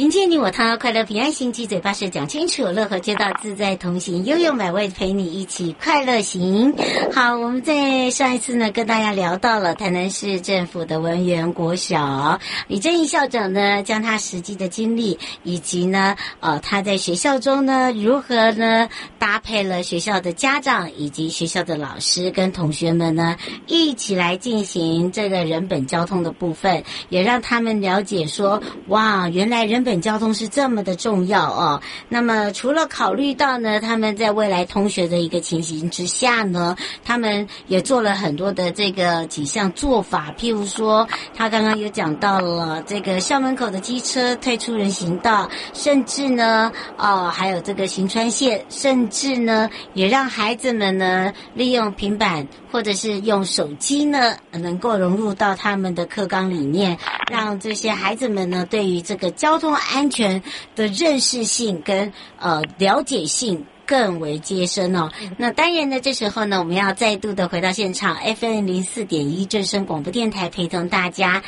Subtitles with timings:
[0.00, 6.74] 迎接你我他，快乐平安行，七嘴巴舌讲清楚，乐和街道自在同行，悠悠美味陪你一起快乐行。
[7.12, 29.89] 好，我们在上一次呢，跟大家聊到了台南市政府的文员国小李正义校长呢，将他实际的经历，以及呢，呃，他在学校中呢，如何呢搭配了学校的家长以及学校的老师跟同学们呢，一起来进行这个人本交通的部分，也让他们了解说，哇，原来人本。
[29.90, 31.82] 本交通是这么的重要哦。
[32.08, 40.32] 那么除了考虑到呢，他们在未来通学的一个情形之下呢，他们也做了很多的这个几项做法。
[40.38, 56.96] 譬如说，他刚刚有讲到了这个校门口的机车退出人行道，甚至呢，哦，还有这个行穿线，甚至呢，也让孩子们呢利用平板或者是用手机呢，能够融入到他们的课纲里面，
[57.28, 59.79] 让这些孩子们呢对于这个交通。
[59.80, 60.42] 安全
[60.76, 65.10] 的认识性跟呃了解性更为接深哦。
[65.36, 71.42] 那当然呢，这时候呢，我们要再度的回到现场，FM 零四点一正声广播电台陪同大家。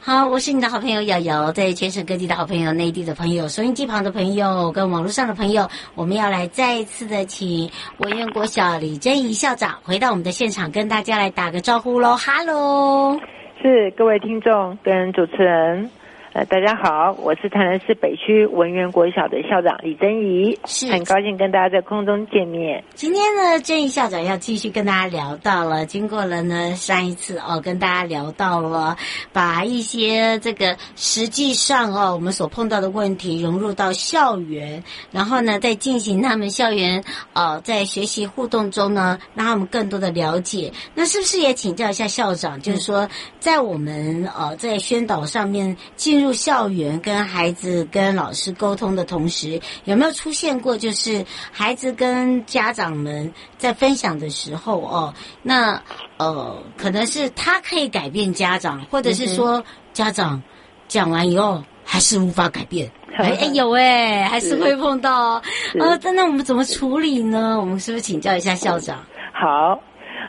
[0.00, 12.18] 好，我是你的好朋友瑶瑶，在全省各地的好朋友、内地的朋友、收音机旁的朋友跟网络上的朋友，我们要来再一次的请文苑国小李正义校长回到我们的现场，跟大家来打个招呼喽。
[12.18, 13.18] ，Hello，，
[13.62, 15.90] 是各位听众跟主持人。
[16.34, 22.82] 呃，大家好，我是台南市北区文源国小的校长李珍怡，是很高兴跟大家在空中见面。
[22.96, 28.96] 今天呢，珍怡校长要继续跟大家聊到了，经过了呢上一次哦，跟大家聊到了，
[29.32, 40.72] 把一些这个实际上哦我们所碰到的问题融入到校园，然后呢，在进行他们校园呃在学习互动中呢，让他们更多的了解。
[40.96, 43.08] 那是不是也请教一下校长，就是说
[43.38, 55.82] 在我们呃在宣导上面进入入校园跟孩子跟老师沟通的同时，有没有出现过就是孩子跟家长们在分享的时候哦，那
[56.16, 60.42] 呃可能是他可以改变家长，或者是说家长
[60.88, 62.90] 讲完以后还是无法改变？
[63.16, 65.42] 哎哎有哎，还是会碰到哦。
[65.78, 67.60] 呃，那我们怎么处理呢？
[67.60, 68.98] 我们是不是请教一下校长？
[69.32, 69.78] 好，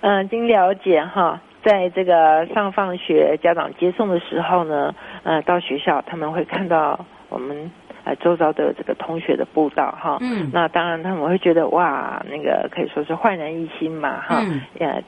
[0.04, 1.42] 嗯、呃，经了解哈。
[1.66, 4.94] 在这个上放学家长接送的时候呢，
[5.24, 7.72] 呃，到学校他们会看到我们
[8.06, 15.04] 呃周遭的这个同学的步道哈，嗯，那当然他们会觉得哇，那个可以说是焕然一新嘛哈，嗯，也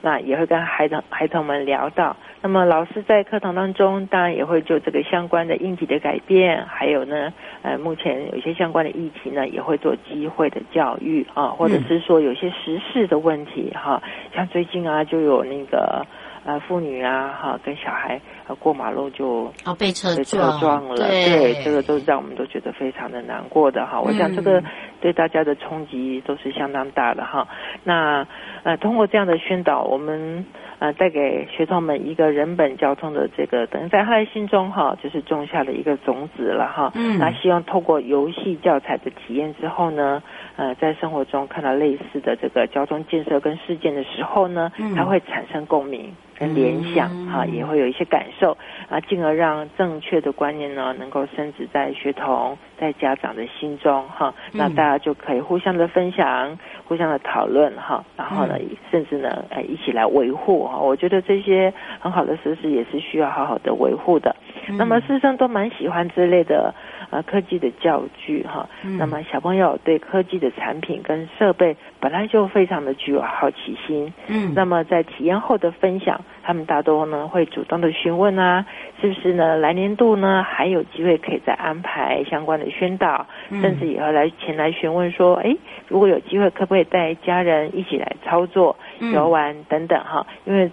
[0.00, 2.16] 那也会跟孩童孩童们聊到。
[2.40, 7.32] 那么老师在课堂当中，当然也会就这个相关的应急的改变，还有呢，
[7.62, 14.02] 呃，目前有些相关的议题呢，也会做机会的教育啊，或者是说有些时事的问题哈，
[14.34, 16.04] 像最近啊，就有那个
[16.44, 24.00] 呃妇女啊哈，跟小孩呃过马路就哦被车被车撞了，对，这个都让我们都觉得非常的难过的哈。
[24.00, 24.62] 我想这个
[25.00, 27.46] 对大家的冲击都是相当大的哈。
[27.84, 28.26] 那
[28.62, 30.44] 呃，通过这样的宣导，我们。
[30.82, 36.90] 呃，带给学童们一个人本交通的这个，等于在他的心中哈，就是种下了一个种子了哈。
[36.96, 37.20] 嗯。
[37.20, 40.20] 那希望透过游戏教材的体验之后呢，
[40.56, 46.12] 呃，在生活中看到类似的这个交通建设跟事件的时候呢，他会产生共鸣。
[46.34, 48.41] 跟联想哈，也会有一些感受
[48.88, 58.58] 啊，进而让正确的观念呢能够升值在学童在家长的心中哈，那大家就可以互相的分享，互相的讨论哈，然后呢，
[58.90, 64.34] 甚至呢，哎，一起来维护哈，我觉得这些很好的设施也是需要好好的维护的。
[64.78, 66.74] 那么师生都蛮喜欢之类的。
[67.12, 78.64] 呃，科技的教具哈，嗯、那么小朋友对科技的产品跟设备本来就非常的具有好奇心，嗯，那么在体验后的分享，他们大多呢会主动的询问啊，
[78.98, 79.58] 是不是呢？
[79.58, 85.54] 来年度呢还有机会可以再安排相关的宣导，嗯、甚至也要来前来询问说，哎，
[85.88, 90.26] 如果有机会，可不可以带家人一起来操作、游玩等等哈？
[90.46, 90.70] 因为。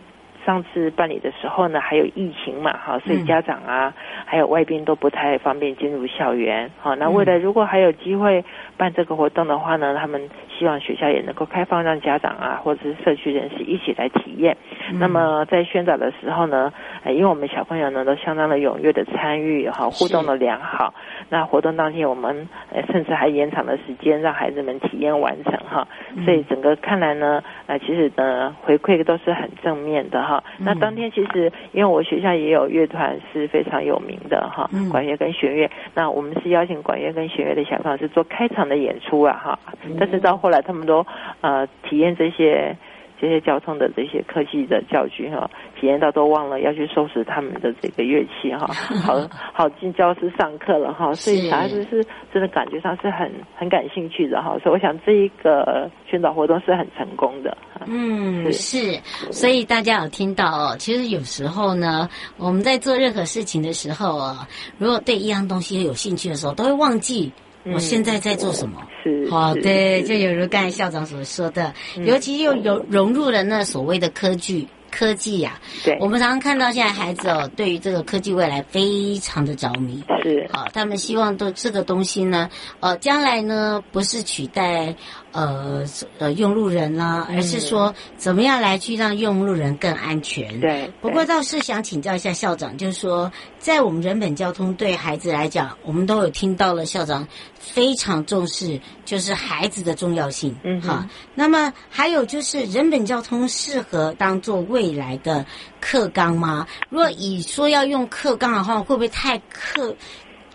[0.50, 8.44] 上次办理的时候呢，还有疫情嘛，哈，所以家长啊，嗯、还有外宾都不太方便进入校园，好，那未来如果还有机会
[8.76, 10.28] 办这个活动的话呢，他们
[10.60, 14.58] 希望学校也能够开放让家长啊，或者是社区人士一起来体验。
[14.92, 16.74] 嗯、那么在宣导的时候呢，
[17.06, 20.94] 因为我们小朋友呢都相当的踊跃的参与，哈，互动的良好。
[21.30, 22.50] 那活动当天我们
[22.92, 25.88] 甚至还延长了时间，让孩子们体验完成，哈。
[26.26, 27.42] 所以整个看来呢，
[27.80, 30.44] 其实呢回馈都是很正面的，哈。
[30.58, 35.70] 那当天其实因为我学校也有乐团是非常有名的，哈，管乐跟弦乐。
[35.94, 39.60] 那我们是邀请管乐跟弦乐的小朋友是做开场的演出啊，哈。
[39.98, 41.06] 但是到后来他们都
[41.42, 42.78] 呃体验这些。
[43.22, 48.66] 这些交通的这些科技的教具哈，体验到都忘了要去收拾他们的这个乐器哈，
[49.04, 49.20] 好
[49.52, 52.02] 好进教室上课了哈，所以小孩子是
[52.34, 57.58] 真的感觉上是很很感兴趣的哈，所以我想这一个宣导活动是很成功的。
[57.88, 58.98] 嗯，是，
[59.34, 62.08] 所以大家有听到哦，其实有时候呢，
[62.38, 64.48] 我们在做任何事情的时候啊，
[64.78, 67.34] 如果对一样东西有兴趣的时候，都会忘记。
[67.74, 68.82] 我现在在做什么？
[69.04, 71.74] 是，好，对，就有如刚才校长所说的，
[72.06, 74.68] 尤其又融融入了那所谓的科技。
[74.92, 82.50] 科技呀、啊，对，我们常常看到现在孩子哦，对于这个科技未来非常的着迷，是，好，他们希望都这个东西呢，
[82.80, 84.96] 呃，将来呢不是取代
[85.32, 85.84] 呃
[86.18, 90.60] 呃用路人啦，而是说怎么样来去让用路人更安全。
[90.60, 97.28] 对，不过倒是想请教一下校长，就是说在我们人本交通对孩子来讲，我们都有听到了校长
[97.60, 100.56] 非常重视，就是孩子的重要性。
[100.64, 101.06] 嗯哼，好，
[101.36, 105.46] 那么还有就是人本交通适合当做未来的
[105.80, 106.66] 课纲吗？
[106.90, 109.96] 如果以说要用课纲的话，会不会太课，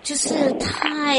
[0.03, 1.19] 就是太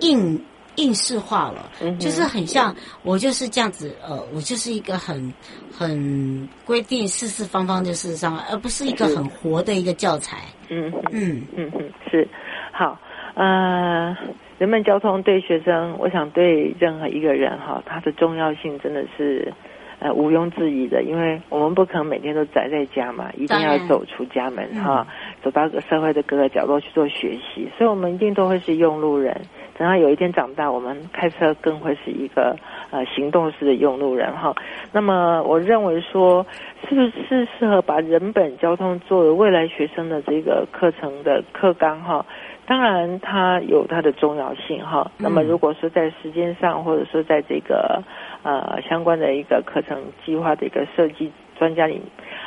[0.00, 0.42] 硬
[0.76, 1.70] 应试化了？
[1.82, 5.32] 嗯、就是很像我就是这样子，呃，我就是一个很
[5.70, 10.38] 很规定四四方方的事实上，而不是一个很活的一个教材。
[10.68, 12.26] 嗯嗯嗯嗯，是
[12.72, 12.98] 好。
[13.34, 14.16] 呃，
[14.58, 19.52] 人们交通对学生，我想对任何一个人哈，它的重要性真的是。
[19.98, 25.06] 呃，毋庸置疑的，因为我们不可能每天都宅在家嘛，一定要走出家门哈，
[25.42, 29.40] 走到个社会的各个角落去做学习，所以我们一定都会是用路人。
[29.78, 32.56] 等到有一天长大，我们开车更会是一个
[32.90, 34.54] 呃行动式的用路人哈。
[34.90, 36.46] 那么，我认为说，
[36.88, 42.24] 是不是适合把人本交通作为未来学生的这个课程的课纲哈？
[42.66, 45.10] 当然，它有它的重要性哈。
[45.18, 48.02] 那么，如果说在时间上，或者说在这个
[48.42, 52.00] 呃相关的一个课程计划的一个设计专家里，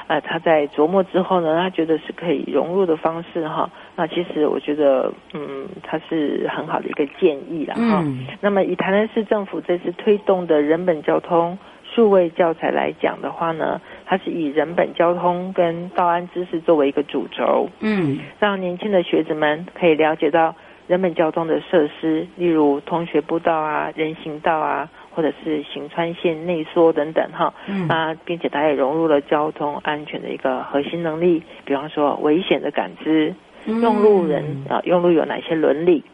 [0.08, 3.70] 呃，他在琢磨之后呢，他觉得是可以融入的方式哈。
[3.96, 8.02] 那其实我觉得，嗯，它是很好的一个建议了哈。
[8.04, 8.26] 嗯。
[8.42, 20.56] 那么，以台南市政府这次推动的人本交通数位教材来讲的话呢，它是以人本交通跟道安知识作为一个主轴，嗯，让年轻的学子们可以了解到
[20.88, 33.36] 人本交通的设施，例如通学步道啊、人行道啊，或者是行川线内缩等等哈，嗯啊，并且它也融入了交通安全的一个核心能力，比方说危险的感知，
[33.66, 36.06] 用路人啊，用路有哪些伦理？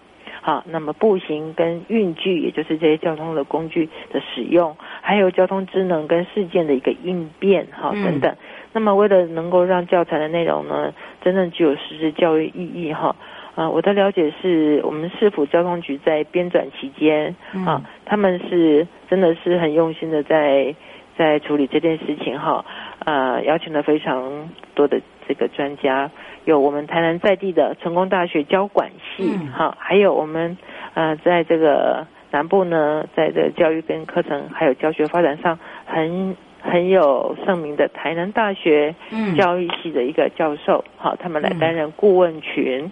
[0.41, 8.31] 好，那么步行跟运具，也就是这些交通的工具的使用，还有交通智能跟事件的一个应变，哈，等等。
[8.31, 8.37] 嗯、
[8.73, 13.15] 那么为了能够让教材的内容呢，真正具有实质教育意义，哈，
[13.55, 17.35] 啊，我的了解是我们市府交通局在编转期间，
[17.65, 20.75] 啊，他们是真的是很用心的在
[21.17, 22.65] 在处理这件事情，哈，
[23.05, 26.11] 呃，邀请了非常多的这个专家。
[26.43, 30.57] 有我们台南在地的成功大学交管系，哈、嗯，还有我们
[30.93, 38.93] 呃，在这个南部呢，在这个教育跟课程还有教学发展上很很有盛名的台南大学
[39.35, 42.91] 教育系的一个教授，好、嗯，他们来担任顾问群，嗯、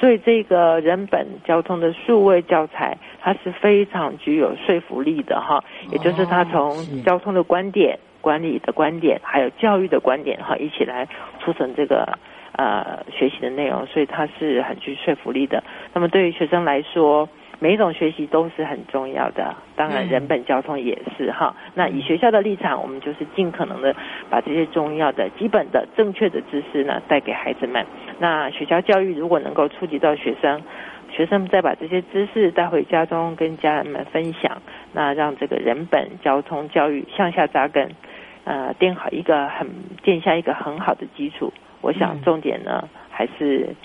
[0.00, 7.98] 所以这个人本交通的数位教材，它是非常具有说服力的，哈，也就是它从交通的观点。
[8.22, 11.08] 管理的观点，还有教育的观点哈，一起来
[11.42, 12.18] 促成这个
[12.52, 15.64] 呃学习的内容，所以它是很具说服力的。
[15.94, 17.26] 那么对于学生来说，
[17.62, 21.54] 每一种学习都是很重要的，当然人本交通也是哈。
[21.74, 23.94] 那以学校的立场，我们就是尽可能的
[24.30, 27.84] 把这些重要的、基本的、正确的知识呢带给孩子们。
[28.18, 30.62] 那学校教育如果能够触及到学生，
[31.10, 34.62] 学生再把这些知识带回家中跟家人们分享，
[34.94, 37.90] 那让这个人本交通教育向下扎根，
[38.44, 39.68] 呃，垫好一个很
[40.02, 41.52] 建下一个很好的基础。
[41.82, 43.76] 我想重点呢还是。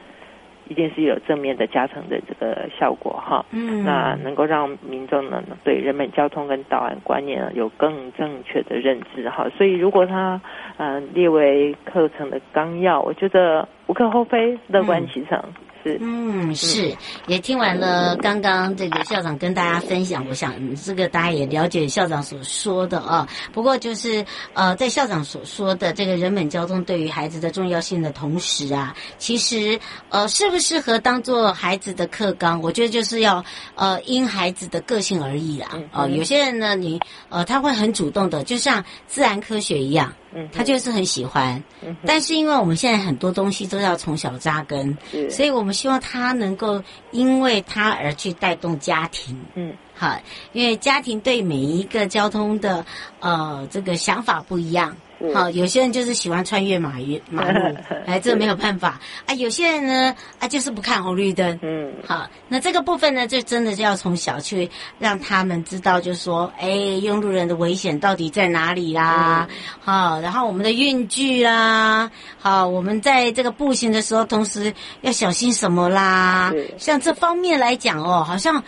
[0.68, 10.40] 一定是有正面的加成的这个效果哈，嗯，那能够让民众呢对人本交通跟导览观念有更正确的认知哈，所以如果他
[10.78, 15.38] 嗯、呃、列为课程的纲要，我觉得无可厚非，乐观其成。
[15.38, 23.30] 嗯是嗯，是，也听完了刚刚这个校长跟大家分享，我想这个大家也了解校长所说的啊。
[23.54, 35.70] 不过就是呃，在校长所说的这个人本交通对于孩子的重要性的同时啊，其实呃，适不适合当做孩子的课纲，我觉得就是要呃因孩子的个性而异啦。
[35.92, 37.00] 呃，有些人呢，你
[37.30, 40.12] 呃他会很主动的，就像自然科学一样。
[40.52, 41.64] 他就是很喜欢，
[42.06, 44.98] 但是因为我们现在很多东西都要从小扎根，
[45.30, 49.40] 所以我们希望他能够因为他而去带动家庭。
[49.56, 50.20] 嗯，好，
[50.52, 52.86] 因为家庭对每一个交通的
[53.20, 54.96] 呃这个想法不一样。
[55.34, 59.34] 好，有些人就是喜欢穿越马越 马路， 哎，这没有办法啊。
[59.36, 61.58] 有些人呢，啊，就是不看红绿灯。
[61.64, 64.70] 嗯，好，那这个部分呢，就真的是要从小去
[65.00, 69.48] 让他们知道，就是说，哎，用路人的危险到底在哪里啦？
[69.80, 76.54] 好，然后我们的运距啦，好，我们在这个步行的时候，同时要小心什么啦？
[76.78, 78.64] 像这方面来讲哦，好像。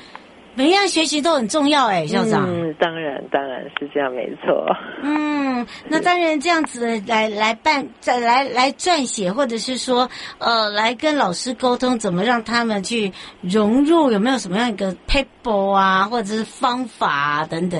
[0.57, 2.47] 每一样学习都很重要哎，校长。
[2.47, 4.65] 嗯，当然，当然是这样，没错。
[5.03, 10.09] 嗯，那当然这样子来来办，再来来撰写，或者是说，
[10.39, 13.11] 呃，来跟老师沟通，怎么让他们去
[13.41, 14.09] 融入？
[14.11, 17.79] 有没有什么样一个 paper 啊，或者是方法啊等等？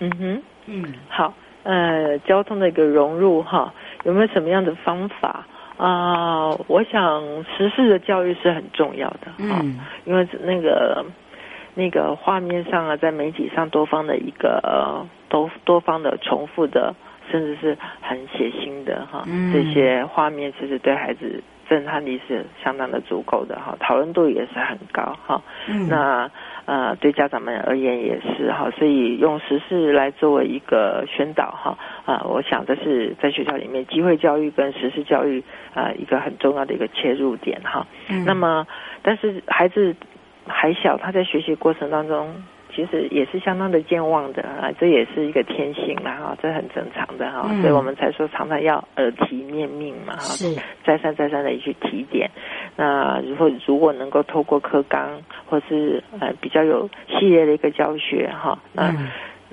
[0.00, 1.34] 嗯哼，嗯，好，
[1.64, 3.70] 呃，交通的一个融入哈，
[4.04, 5.44] 有没有什么样的方法
[5.76, 6.48] 啊？
[6.48, 11.04] 呃，我想时事的教育是很重要的，嗯，因为那个。
[11.74, 16.94] 那个画面上啊，在媒体上多方的一个多多方的重复的，
[17.30, 25.40] 甚至是很血腥的哈，嗯、这些画面其实对孩子震撼力是相当的足够的哈，讨论度也是很高哈。
[25.66, 26.30] 嗯、那
[26.66, 37.86] 呃，对家长们而言也是哈，所以用时事来作为一个宣导哈啊，我想这是在学校里面机会教育跟时事教育啊一个很重要的一个切入点哈。
[38.10, 38.66] 嗯、那么，
[39.00, 39.96] 但是孩子。
[40.46, 42.34] 还小，他在学习过程当中，
[42.74, 52.30] 其实也是相当的健忘的啊，这也是一个天性啦哈，这很正常的哈，嗯、所以我们才说常常要耳提面命嘛哈，是再三再三的去提点。
[52.76, 58.88] 那如果如果能够透过课纲或是呃比较有系列的一个教学哈，那。
[58.88, 59.08] 嗯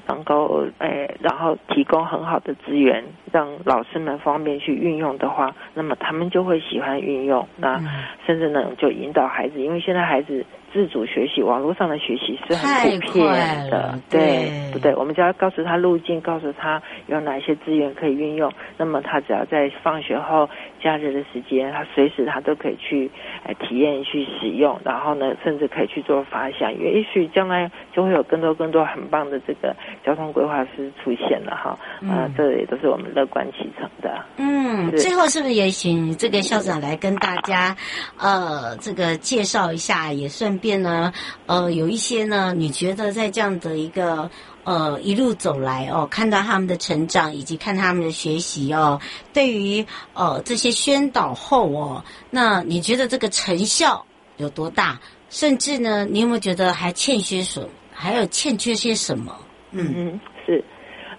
[0.08, 7.48] 能够诶，然后提供很好的资源，让老师们方便去运用的话，那么他们就会喜欢运用。
[7.58, 7.80] 那
[8.26, 10.44] 甚至呢，就引导孩子，因为现在孩子
[10.74, 14.96] 自主学习，网络上的学习是很普遍的，对，不对？
[14.96, 18.52] 我们只要告诉他路径，告诉他有哪些资源可以运用。
[18.78, 20.50] 那么他只要在放学后、
[20.82, 23.10] 假日的时间，他随时他都可以去
[23.46, 29.76] 诶体验、去使用，然后呢，甚至可以去做发想，因为也许将来就会有更多更多很棒的这个。
[30.06, 34.24] 交通规划师出现了哈，啊，这也都是我们乐观其成的。
[34.38, 37.76] 嗯，最后是不是也请这个校长来跟大家，
[38.18, 41.12] 呃，这个介绍一下，也顺便呢，
[41.48, 44.30] 呃，有一些呢，你觉得在这样的一个
[44.66, 49.00] 呃一路走来哦，看到他们的成长以及看他们的学习哦，
[49.34, 54.06] 对于呃这些宣导后哦，那你觉得这个成效
[54.38, 55.00] 有多大？
[55.30, 57.70] 甚至呢，你有没有觉得还欠缺什么？
[57.94, 59.36] 还有欠缺些什么？
[59.72, 60.64] 嗯嗯，是，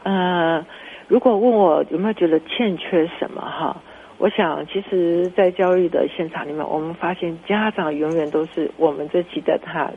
[0.02, 0.64] 呃，
[1.06, 3.76] 如果问我有没有觉得欠缺什么哈，
[4.20, 9.90] 我想其实，在教育的现场里面，我们发现家长永远都是我们这期的他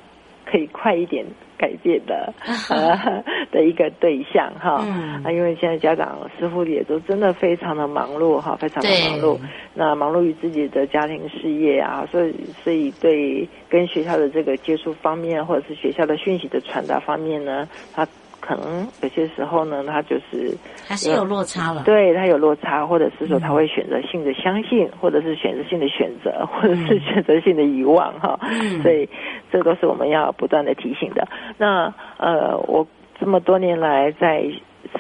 [0.50, 1.26] 可以快一点
[1.58, 2.34] 改变的
[2.72, 4.82] 呃的一个对象哈。
[4.86, 9.38] 嗯，啊，因为现在家长似乎也都真的非常的忙碌哈，非常的忙碌。
[9.74, 18.08] 那忙碌于自己的家庭事业啊，所以所以对跟学校的这个接触方面，或者是学校的讯息的传达方面呢，他。
[18.46, 20.54] 可能有些时候呢，他就是
[20.86, 21.82] 还是有落差了。
[21.86, 28.38] 对，他有落差，或者是说他会选择性的相信，嗯、或者是选择性的选择， 或者是选择性的遗忘哈。
[28.42, 29.08] 嗯、所以
[29.50, 31.26] 这都是我们要不断的提醒的。
[31.58, 32.86] 那呃，我
[33.18, 34.44] 这么多年来在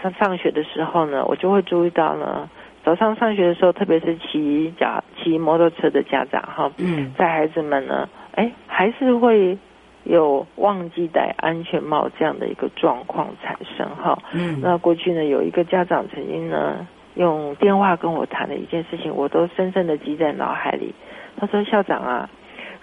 [0.01, 2.49] 上上学的时候呢，我就会注意到呢，
[2.85, 9.57] 早上上学的时候，特别是骑脚骑摩托车的家长哈，嗯，在孩子们呢，哎，还是会
[10.03, 14.17] 有忘记戴安全帽这样的一个状况产生哈。
[14.33, 20.93] 嗯，那过去呢，有一个家长曾经呢，用电话跟我谈的一件事情，我都深深的记在脑海里。
[21.37, 22.29] 他说：“校长啊。”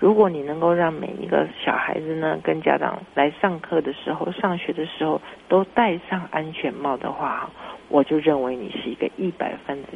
[0.00, 7.50] 如果你能够让每一个小孩子呢，跟家长来上课的时候、上学的时候都戴上安全帽的话，
[7.90, 9.88] 我就认为你是一个一百分的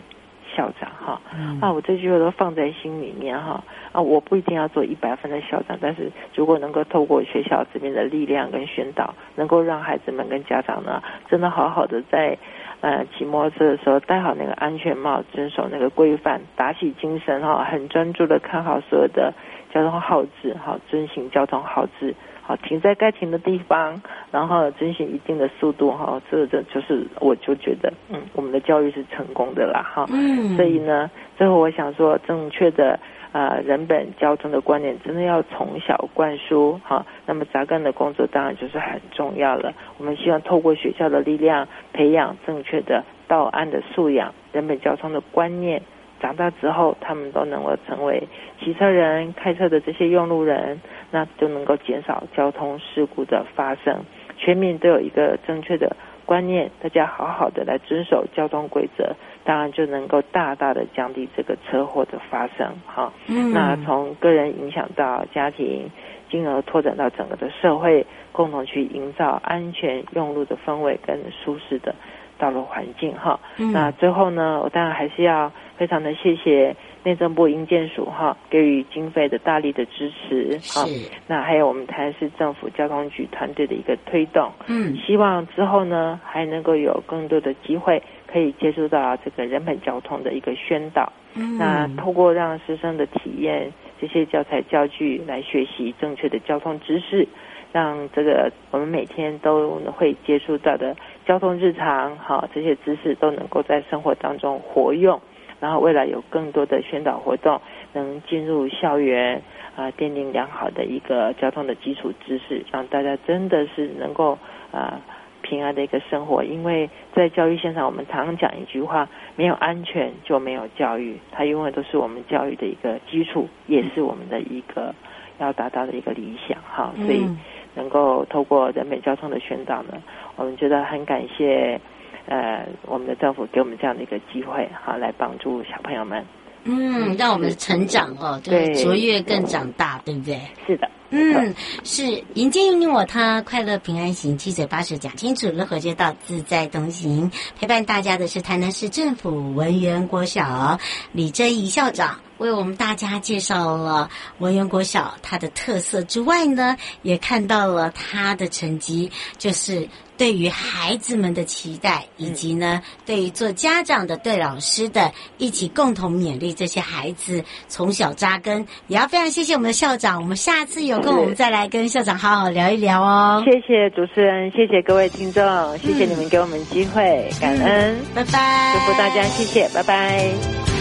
[0.54, 1.20] 校长哈。
[1.34, 3.62] 嗯、啊，我这句话都放在心里面哈。
[3.92, 12.36] 啊，我不一定要做一百分的校长，但是如果能够透过学校这边的力量跟宣导，能够让孩子们跟家长呢，真的好好的在
[12.80, 19.34] 呃骑摩托车的时候戴好那个安全帽，遵守那个规范，打起精神哈，很专注的看好所有的。
[19.72, 22.14] 交通号志，好，遵循交通号志，
[22.46, 33.00] 好，停在该停的地方，然后遵循一定的速度，哈，这这就是，我就觉得，嗯，我们的教育是成功的啦，哈，嗯，所以呢，最后我想说，正确的
[33.32, 39.72] 呃人本交通的观念，真的要从小灌输，哈，那么扎根的工作当然就是很重要了。
[39.96, 45.80] 我们希望透过学校的力量，培养正确的道安的素养，人本交通的观念。
[46.20, 48.26] 长大之后，他们都能够成为
[48.60, 50.80] 骑车人、开车的这些用路人，
[51.10, 54.02] 那就能够减少交通事故的发生。
[54.36, 55.94] 全民都有一个正确的
[56.24, 62.66] 观念，大家好好的来遵守交通规则，当然就能够大大的降低这个车祸的发生。
[62.86, 65.90] 哈，嗯，那从个人影响到家庭，
[66.30, 71.94] 进而拓展到整个的社会，共同去营造安全用路的氛围跟舒适的
[72.38, 73.14] 道路环境。
[73.14, 75.52] 哈，嗯，那最后呢，我当然还是要。
[75.76, 80.86] 非常的谢谢内政部营建署哈，给予经费的大力的支持哈。
[81.26, 91.12] 那还有我们台南市政府交通局团队的一个推动，嗯，希望之后呢还能够有更多的机会可以接触到这个人本交通的一个宣导。
[91.34, 97.26] 嗯，那透过让师生的体验这些教材教具来学习正确的交通知识，
[97.72, 105.20] 让这个我们每天都会接触到的交通日常好这些知识都能够在生活当中活用。
[105.60, 107.60] 然后未来有更多的宣导活动
[107.92, 109.40] 能进入校园
[109.76, 114.38] 啊，奠定良好的一个交通的基础知识，让大家真的是能够
[114.72, 115.00] 啊
[115.42, 116.44] 平安的一个生活。
[116.44, 124.94] 因为在教育现场，我们常常讲一句话：没有安全就没有教育，它永远都是我们教育的一个基础，也是我们的一个
[125.38, 126.58] 要达到的一个理想。
[126.62, 127.26] 哈，所以
[127.74, 130.02] 能够透过人本交通的宣导呢，
[130.36, 131.80] 我们觉得很感谢。
[132.26, 136.24] 呃，我们的政府给我们这样的一个机会，好来帮助小朋友们，
[136.64, 140.38] 嗯，让我们的成长哦，对，卓越更长大，对不对？
[140.66, 150.76] 是的，嗯，是迎接你我他，快乐平安行，七嘴八舌讲清楚，乐活街道自在同行，陪伴大家的是台南市政府文园国小
[151.12, 152.18] 李珍怡校长。
[152.38, 168.66] 为我们大家介绍了文园国小它的特色之外呢，也看到了它的成绩，就是对于孩子们的期待，以及呢，对于做家长的、对老师的，一起共同勉励这些孩子从小扎根。
[168.88, 173.42] 也要非常谢谢我们的校长，我们下次有空我们再来跟校长好好聊一聊哦。
[173.44, 180.73] 谢谢主持人，谢谢各位听众，谢谢你们给我们机会，嗯、感恩，拜拜，祝福大家，谢谢，拜拜。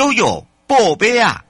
[0.00, 1.44] 悠悠宝贝啊！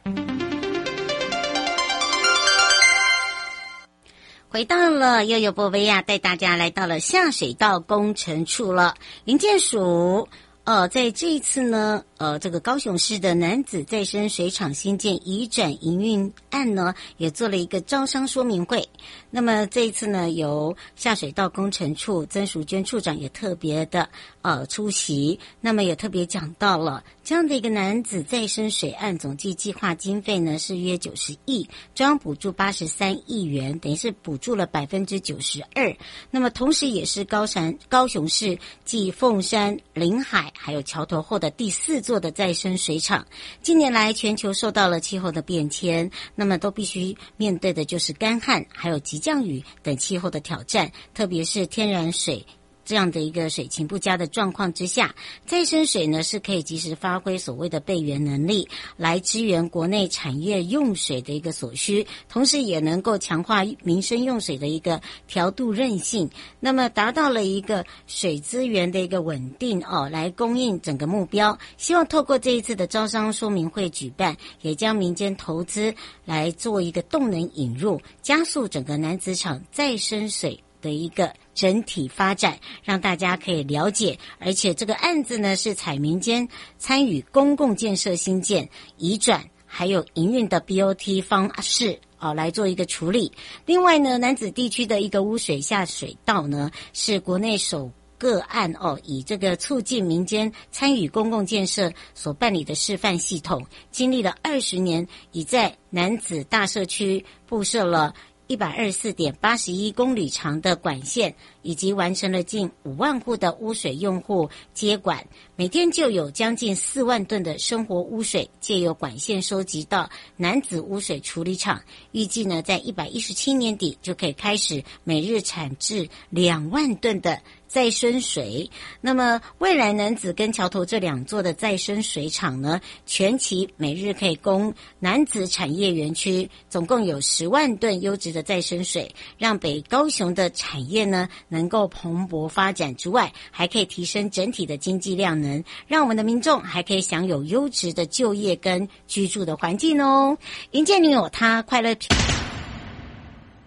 [4.48, 8.96] 回到了悠悠宝贝呀，带大家来到了下水道工程处了。
[9.24, 10.28] 零件署
[10.64, 18.87] 呃，在这一次呢，呃，这个高雄市的男子再生水厂新建移转营运案呢，也做了一个招商说明会。
[19.30, 24.06] 那么这一次呢，由下水道工程处曾淑娟处长也特别的
[24.42, 35.96] 呃出席，那么也特别讲到了这样的一个男子再生水案，总计计划经费呢是约九十亿，中央补助八十三亿元，等于是补助了百分之九十二。
[36.30, 43.25] 那么同时也是高山高雄市继凤山、临海还有桥头后的第四座做的再生水厂。
[43.62, 52.44] 近年来全球受到了气候的变迁，那么都必须面对的就是干旱，还有急降雨等气候的挑战，特别是天然水
[52.90, 55.14] 这样的一个水情不佳的状况之下，
[55.46, 71.57] 再生水呢是可以及时发挥所谓的备源能力，来支援国内产业用水的一个所需，同时也能够强化民生用水的一个调度韧性，那么达到了一个水资源的一个稳定哦，来供应整个目标。
[71.76, 84.19] 希望透过这一次的招商说明会举办，也将民间投资来做一个动能引入，加速整个南子厂再生水的一个整体发展，让大家可以了解。
[84.38, 93.31] 而且这个案子呢，是采民间参与公共建设新建、移转还有营运的 BOT 方式啊，来做一个处理。
[93.66, 108.14] 另外呢，楠梓地区的一个污水下水道呢，是国内首个案哦，以这个促进民间参与公共建设所办理的示范系统，经历了二十年，已在楠梓大社区布设了。
[108.50, 111.32] 一百二十四点八十一公里长的管线，
[111.62, 121.83] 以及完成了近五万户的污水用户接管，每天就有将近四万吨的生活污水借由管线收集到男子污水处理厂。
[122.12, 127.40] 预计呢，在一百一十七年底就可以开始每日产制两万吨的。
[127.70, 128.68] 再生水，
[129.01, 150.38] 那么未来男子跟桥头这两座的再生水厂呢，全期每日可以供男子产业园区总共有十万吨优质的再生水，让北高雄的产业呢能够蓬勃发展之外，还可以提升整体的经济量能，让我们的民众还可以享有优质的就业跟居住的环境哦。
[150.70, 151.94] 迎接你有他，快乐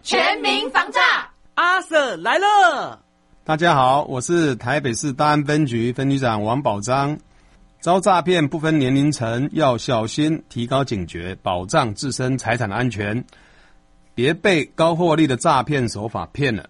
[0.01, 3.03] 全民防诈，阿 Sir 来了。
[3.43, 7.19] 大家好，我是台北市大安分局分局长王宝章。
[7.81, 13.25] 遭诈骗不分年龄层，要小心，提高警觉，保障自身财产安全，
[14.15, 16.69] 别被高获利的诈骗手法骗了。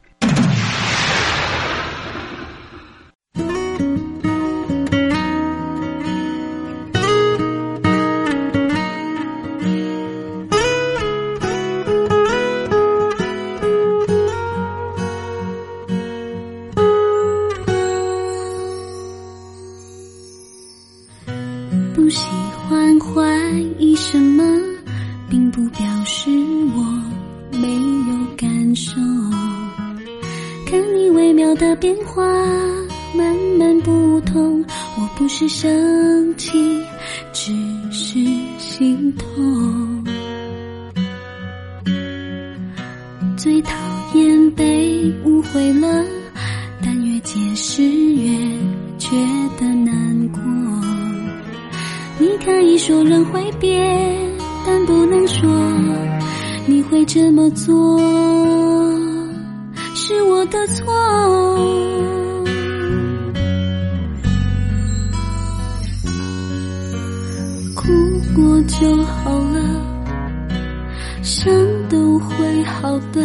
[71.23, 71.53] 伤
[71.87, 73.21] 都会好的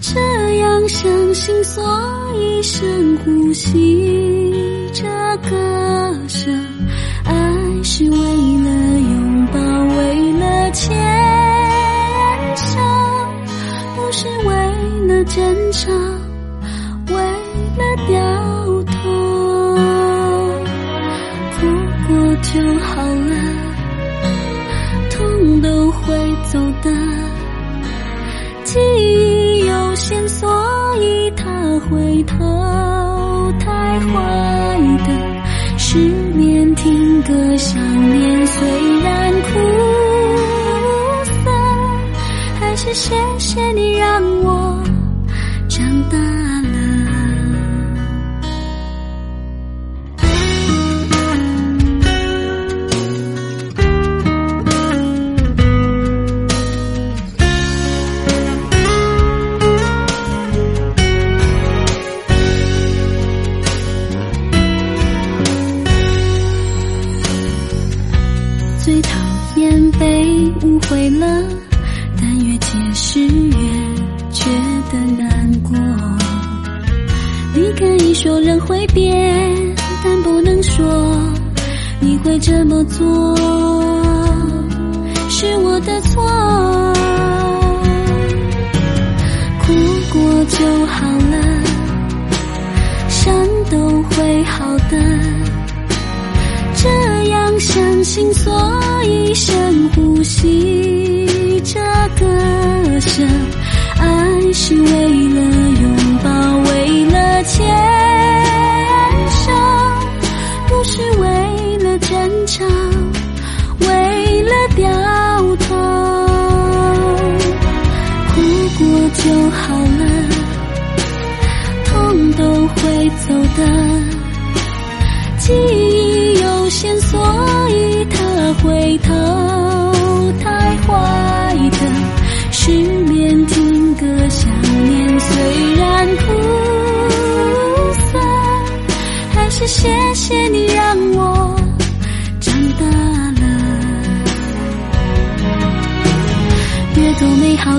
[0.00, 0.20] 这
[0.58, 1.82] 样相信所
[2.36, 5.04] 以深呼吸着
[5.48, 6.54] 歌声。
[7.24, 10.96] 爱是为了拥抱为了牵
[12.56, 12.78] 手
[13.96, 16.17] 不是为了争吵。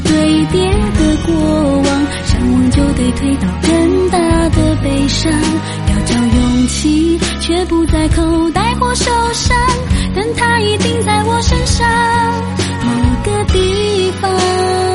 [0.01, 1.35] 堆叠的过
[1.81, 1.85] 往，
[2.25, 4.17] 想忘就得推到更大
[4.49, 5.31] 的悲伤。
[5.31, 9.57] 要找勇气，却不在口袋或手上，
[10.15, 11.87] 但它一定在我身上
[12.83, 12.91] 某
[13.25, 14.88] 个地方。